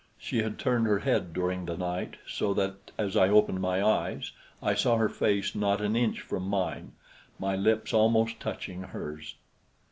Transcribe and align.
She 0.17 0.39
had 0.41 0.57
turned 0.57 0.87
her 0.87 0.97
head 0.97 1.31
during 1.31 1.65
the 1.65 1.77
night 1.77 2.15
so 2.27 2.55
that 2.55 2.89
as 2.97 3.15
I 3.15 3.29
opened 3.29 3.61
my 3.61 3.83
eyes 3.85 4.31
I 4.59 4.73
saw 4.73 4.97
her 4.97 5.07
face 5.09 5.53
not 5.53 5.79
an 5.79 5.95
inch 5.95 6.21
from 6.21 6.41
mine, 6.47 6.93
my 7.37 7.55
lips 7.55 7.93
almost 7.93 8.39
touching 8.39 8.81
hers. 8.81 9.35